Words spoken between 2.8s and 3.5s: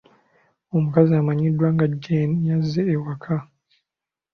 ewaka.